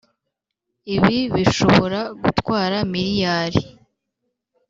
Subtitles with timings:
[0.95, 3.61] Ibi bishobora gutwara miliyari